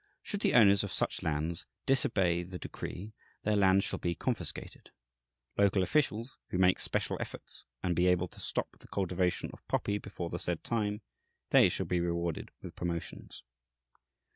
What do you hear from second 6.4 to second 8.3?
who make special efforts and be able